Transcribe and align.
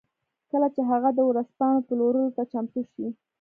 کله 0.51 0.67
چې 0.75 0.81
هغه 0.89 1.09
د 1.13 1.19
ورځپاڼو 1.29 1.85
پلورلو 1.87 2.33
ته 2.37 2.43
چمتو 2.51 2.81
شي 2.93 3.05